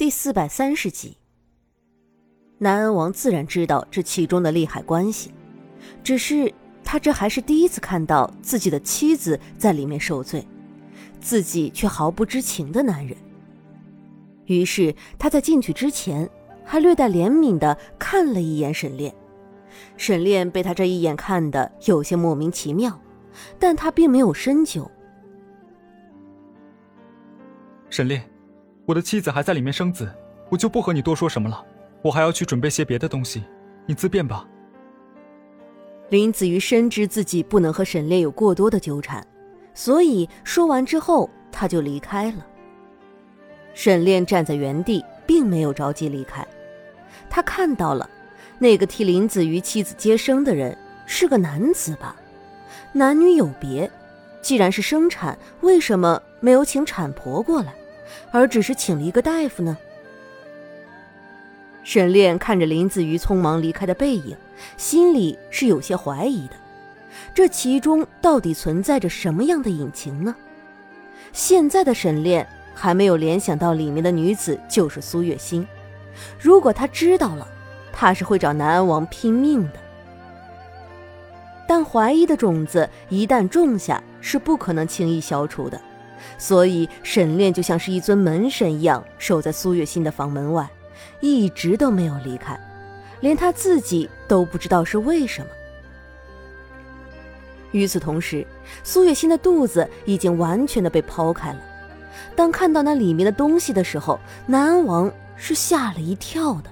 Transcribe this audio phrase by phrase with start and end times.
[0.00, 1.18] 第四百三十集，
[2.56, 5.30] 南安王自然知道这其中的利害关系，
[6.02, 6.50] 只是
[6.82, 10.48] 他这还是第一次看到自己的妻子在里面受罪，
[11.20, 13.14] 自己却毫不知情的男人。
[14.46, 16.26] 于是他在进去之前，
[16.64, 19.14] 还略带怜悯的看了一眼沈炼。
[19.98, 22.98] 沈炼被他这一眼看的有些莫名其妙，
[23.58, 24.90] 但他并没有深究。
[27.90, 28.29] 沈炼。
[28.90, 30.12] 我的妻子还在里面生子，
[30.48, 31.64] 我就不和你多说什么了。
[32.02, 33.44] 我还要去准备些别的东西，
[33.86, 34.44] 你自便吧。
[36.08, 39.24] 林子瑜深知自己不能和沈炼有过多的纠缠，
[39.74, 42.44] 所以说完之后他就离开了。
[43.74, 46.44] 沈炼站在原地，并没有着急离开。
[47.28, 48.10] 他看到了
[48.58, 50.76] 那个替林子瑜妻子接生的人
[51.06, 52.16] 是个男子吧？
[52.92, 53.88] 男女有别，
[54.42, 57.72] 既然是生产，为什么没有请产婆过来？
[58.30, 59.76] 而只是请了一个大夫呢。
[61.82, 64.36] 沈炼看着林子瑜匆忙离开的背影，
[64.76, 66.54] 心里是有些怀疑的。
[67.34, 70.34] 这其中到底存在着什么样的隐情呢？
[71.32, 75.66] 现在的沈炼还没有联想到里面的女子就是苏月心。
[76.38, 77.48] 如果他知道了，
[77.92, 79.78] 他是会找南安王拼命的。
[81.66, 85.80] 但怀疑的种子一旦种下，是不可能轻易消除的。
[86.38, 90.68] 所以，沈炼就像是一尊门神一样，守在苏月心的房门外，
[91.20, 92.58] 一直都没有离开，
[93.20, 95.46] 连他自己都不知道是为什么。
[97.72, 98.46] 与此同时，
[98.82, 101.60] 苏月心的肚子已经完全的被剖开了。
[102.34, 106.70] 当看到那里面的东西的时候，南安王是吓了一跳的，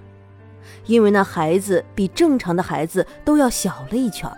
[0.87, 4.29] 因为那孩子比正常的孩子都要小了一圈。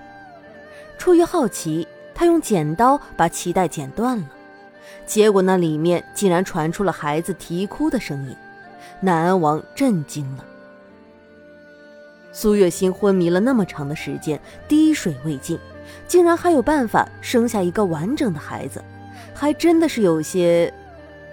[0.99, 4.25] 出于好奇，他用剪刀把脐带剪断了。
[5.07, 8.37] 结果那里面竟然传出了孩子啼哭的声音，
[9.01, 10.45] 南安王震惊了。
[12.33, 15.59] 苏月心昏迷了那么长的时间，滴水未进，
[16.07, 18.81] 竟然还有办法生下一个完整的孩子，
[19.35, 20.73] 还真的是有些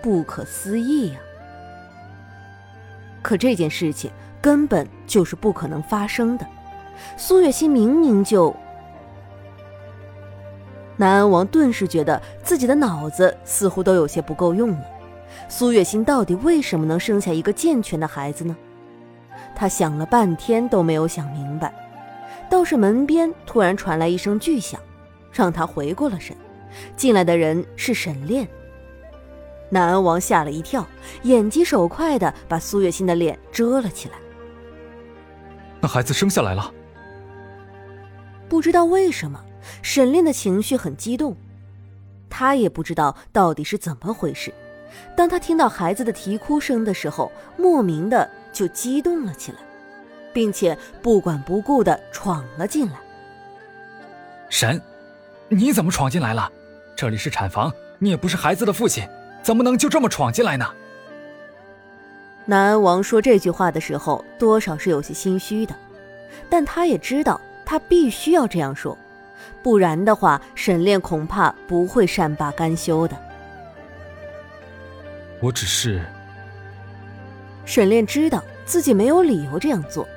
[0.02, 1.20] 不可思议呀。
[3.22, 4.10] 可这件事情
[4.42, 6.48] 根本就是不可能发生的，
[7.16, 8.56] 苏月心明明就……
[10.98, 14.84] 南安王顿时觉得自己的脑子似乎都有些不够用了。
[15.48, 18.56] 苏月心到底为什么能生下一个健全的孩子呢？
[19.56, 21.74] 他想了半天都没有想明白。
[22.50, 24.80] 倒是门边突然传来一声巨响，
[25.32, 26.36] 让他回过了神。
[26.96, 28.48] 进来的人是沈炼。
[29.70, 30.86] 南安王吓了一跳，
[31.24, 34.16] 眼疾手快的把苏月心的脸遮了起来。
[35.82, 36.74] 那孩子生下来了。
[38.48, 39.44] 不知道为什么。
[39.82, 41.36] 沈炼的情绪很激动，
[42.30, 44.54] 他也不知道到底是怎么回事。
[45.16, 49.58] 当他听到孩子的啼哭声的时候，莫名的就激动了起来，
[50.34, 52.96] 并且不管不顾的闯了进来。
[54.50, 54.82] 沈，
[55.50, 56.52] 你怎么闯进来了？
[56.96, 59.08] 这里是产房，你也不是孩子的父亲，
[59.44, 60.66] 怎么能就这么闯进来呢？
[62.46, 65.76] 南安王说这句话的时候，多少是有些心虚的，
[66.50, 68.98] 但他也知道他必须要这样说。
[69.62, 73.18] 不然的话，沈炼恐怕不会善罢甘休的。
[75.40, 76.02] 我只是……
[77.66, 80.08] 沈炼知道自己没有理由这样做，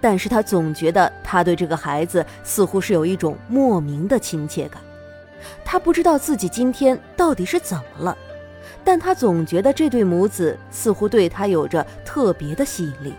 [0.00, 4.82] 但是他总觉得他对这个孩子似乎是有一种莫名的亲切感。
[5.64, 8.16] 他不知道自己今天到底是怎么了，
[8.84, 13.14] 但他总觉得这对母子似乎对他有着特别的吸引力。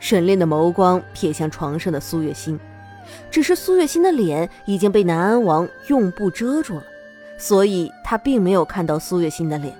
[0.00, 2.58] 沈炼的眸光瞥向床上的苏月心。
[3.30, 6.84] 只是苏月心的脸已经被南安王用布遮住了，
[7.38, 9.74] 所以他并没有看到苏月心的脸。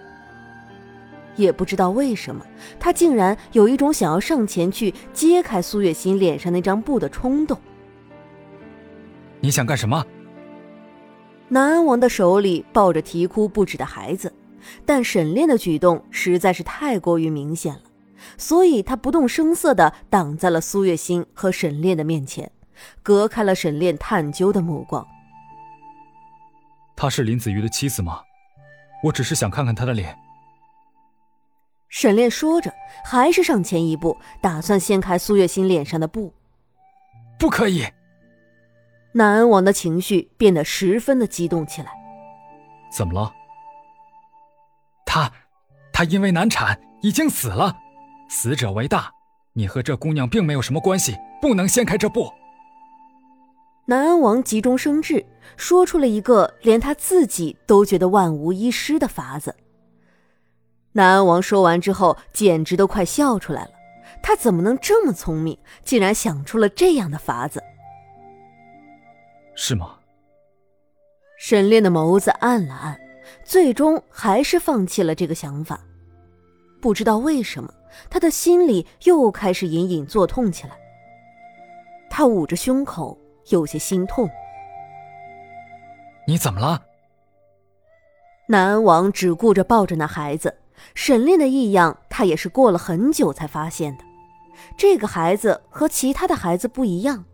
[1.37, 2.45] 也不知道为什么，
[2.79, 7.57] 他竟然有一种想要上前去揭开苏月心脸上那张布的冲动。
[9.41, 10.05] 你想干什么？
[11.49, 14.33] 南安王的手里抱着啼哭不止的孩子，
[14.85, 17.81] 但沈炼的举动实在是太过于明显了，
[18.37, 22.51] 所以他不动声色地挡在了苏月心和沈炼的面前。
[23.03, 25.07] 隔开了沈炼探究的目光。
[26.97, 28.21] 她是林子瑜的妻子吗？
[29.03, 30.17] 我只是想看看她的脸。
[31.89, 32.73] 沈炼说着，
[33.05, 36.33] 还是上前一步，打算掀开苏月心脸上的布。
[37.39, 37.87] 不可以！
[39.13, 41.91] 南安王的情绪变得十分的激动起来。
[42.93, 43.33] 怎么了？
[45.05, 45.33] 她，
[45.93, 47.77] 她因为难产已经死了，
[48.29, 49.11] 死者为大。
[49.55, 52.33] 你和这姑娘并没有什么关系，不能掀开这布。
[53.91, 55.27] 南安王急中生智，
[55.57, 59.53] 说出了一个连他自己都觉得万无一失的法子。
[60.93, 63.73] 南安王说完之后，简直都快笑出来了。
[64.23, 67.61] 他怎么能这么聪明，竟然想出了这样的法子？
[69.57, 69.97] 是吗？
[71.37, 72.97] 沈炼的眸子暗了暗，
[73.43, 75.81] 最终还是放弃了这个想法。
[76.81, 77.75] 不知道为什么，
[78.09, 80.79] 他的心里又开始隐隐作痛起来。
[82.09, 83.19] 他捂着胸口，
[83.51, 84.29] 有些心痛。
[86.27, 86.83] 你怎么了？
[88.49, 90.57] 南安王只顾着抱着那孩子，
[90.95, 94.05] 沈炼的异样，他也是过了很久才发现的。
[94.77, 97.25] 这个孩子和其他的孩子不一样，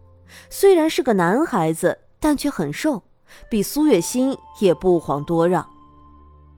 [0.51, 3.03] 虽然是个男孩子，但却很瘦，
[3.49, 5.67] 比苏月心也不遑多让。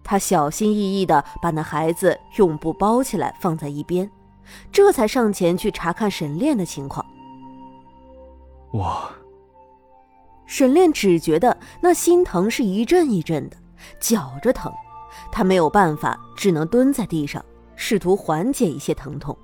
[0.04, 4.10] 他小心翼翼地把那孩子用布包起来，放在一边，
[4.72, 7.04] 这才上前去查看沈炼的情况。
[8.72, 9.10] 我，
[10.48, 13.56] 沈炼只觉得那心疼是一阵一阵的，
[14.00, 14.72] 绞着疼，
[15.30, 17.44] 他没有办法，只能蹲在地上，
[17.76, 19.36] 试图缓解一些疼痛。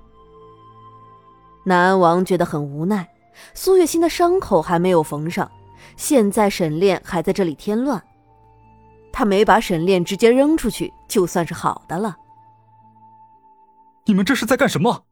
[1.63, 3.07] 南安王觉得很无奈，
[3.53, 5.49] 苏月心的伤口还没有缝上，
[5.95, 8.03] 现在沈炼还在这里添乱，
[9.13, 12.17] 他没把沈炼直接扔出去，就算是好的了。
[14.05, 15.05] 你们这是在干什么？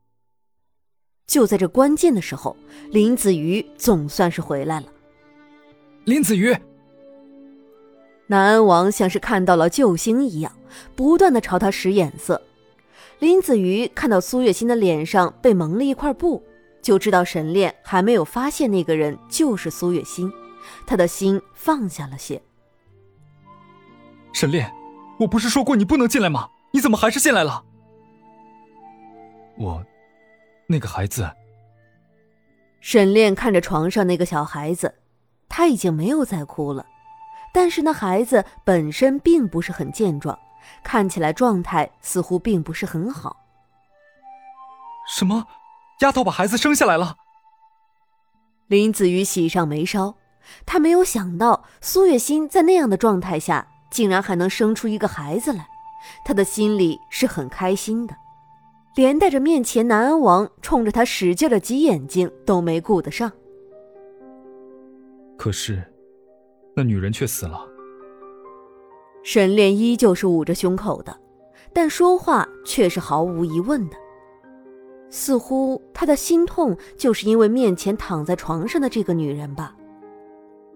[1.28, 2.57] 就在这关键的时候，
[2.90, 4.88] 林子瑜总算是回来了。
[6.05, 6.53] 林子瑜，
[8.27, 10.51] 南安王像是看到了救星一样，
[10.95, 12.41] 不断的朝他使眼色。
[13.19, 16.44] 林子瑜看到苏月心的脸上被蒙了一块布，
[16.81, 20.29] 就知道沈炼还没有发现那个人就是苏月心，
[20.85, 22.41] 他的心放下了些。
[24.33, 24.69] 沈炼，
[25.19, 26.49] 我不是说过你不能进来吗？
[26.71, 27.63] 你怎么还是进来了？
[29.57, 29.81] 我，
[30.67, 31.29] 那个孩子。
[32.81, 34.94] 沈炼看着床上那个小孩子，
[35.55, 36.83] 他已经没有再哭了，
[37.53, 40.35] 但是那孩子本身并不是很健壮。
[40.81, 43.38] 看起来状态似乎并不是很好。
[45.15, 45.45] 什么？
[46.00, 47.17] 丫头把孩子生下来了？
[48.65, 50.15] 林子瑜喜上眉梢，
[50.65, 55.67] 他没有想到苏月心在那样的状态下竟然还能生出一个孩子来，
[56.25, 58.15] 他的心里是很开心的，
[58.95, 63.31] 连带着面前南安王冲着他使劲的挤眼睛都没顾得上。
[65.44, 65.84] 可是，
[66.74, 67.68] 那女人却死了。
[69.24, 71.19] 沈炼依旧是捂着胸口的，
[71.74, 73.98] 但说话却是毫无疑问的，
[75.10, 79.75] 似乎他的心痛就是因为面前躺在床上的这个女人吧。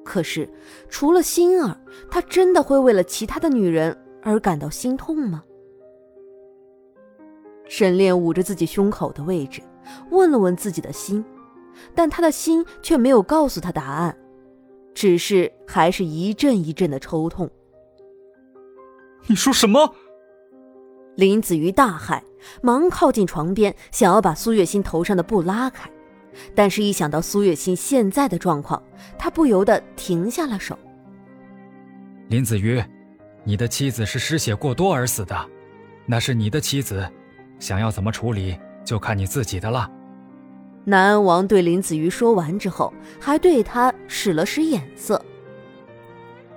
[0.03, 0.49] 可是，
[0.89, 1.79] 除了心儿，
[2.11, 5.45] 他真的会为了其他的女人而感到心痛吗？
[7.69, 9.61] 沈炼捂着自己胸口的位置，
[10.09, 11.23] 问了问自己的心，
[11.95, 14.17] 但他的心却没有告诉他答案，
[14.97, 17.47] 只是还是一阵一阵的抽痛。
[19.27, 19.93] 你说什么？
[21.15, 22.19] 林子瑜大骇，
[22.63, 25.87] 忙靠近床边，想要把苏月心头上的布拉开，
[26.55, 28.81] 但是，一想到苏月心现在的状况，
[29.19, 30.75] 他不由得停下了手。
[32.29, 32.83] 林子瑜，
[33.43, 35.49] 你的妻子是失血过多而死的，
[36.07, 37.07] 那是你的妻子，
[37.59, 39.87] 想要怎么处理就看你自己的了。
[40.89, 45.21] 南安王对林子瑜说完之后，还对他使了使眼色。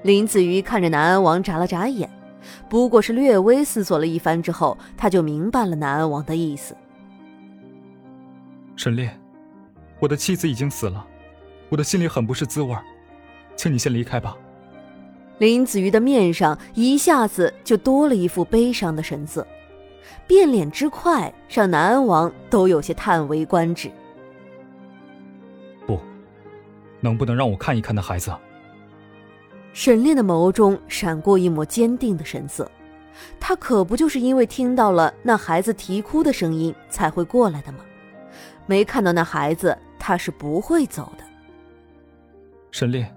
[0.02, 2.08] 林子瑜看着南安王，眨了眨眼。
[2.68, 6.76] 不过是略微思索了一番之后，他就明白了南安王的意思。
[8.76, 9.20] 沈炼，
[9.98, 11.04] 我的妻子已经死了，
[11.68, 12.72] 我的心里很不是滋味
[13.56, 14.36] 请你先离开吧。
[15.38, 19.44] 林子瑜的面上一下子就多了一副悲伤的神色，
[20.28, 23.90] 变脸之快让南安王都有些叹为观止。
[27.00, 28.32] 能不能让我看一看那孩子？
[29.72, 32.70] 沈炼的眸中闪过一抹坚定的神色，
[33.38, 37.78] 他可不就是因为听到了那孩子啼哭的声音才会过来的吗？
[38.66, 41.24] 没看到那孩子，他是不会走的。
[42.72, 43.14] 沈炼，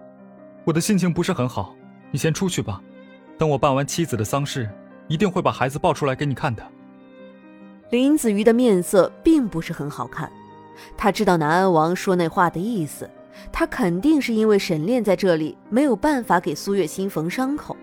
[0.63, 1.75] 我的心情不是很好，
[2.12, 2.82] 你先出去吧。
[3.38, 4.70] 等我办完妻子的丧事，
[5.08, 6.63] 一定会把孩子抱出来给你看的。
[7.90, 10.32] 林子瑜的面色并不是很好看，
[10.96, 13.10] 他知道南安王说那话的意思。
[13.52, 17.75] 他肯定是因为沈炼在这里没有办法给苏月心缝伤口，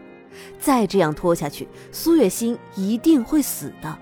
[0.58, 3.98] 再这样拖下去，苏月心一定会死的。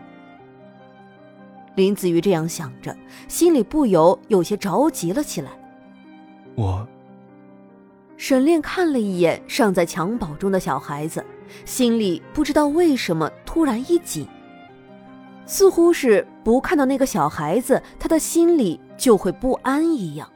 [1.74, 2.96] 林子瑜这样想着，
[3.28, 5.50] 心里不由有些着急了起来。
[6.56, 6.86] 我，
[8.16, 11.24] 沈炼看了一眼尚在襁褓中的小孩子，
[11.64, 14.26] 心里不知道为什么突然一紧，
[15.46, 20.28] 似乎是不看到那个小孩子，他的心里就会不安一样。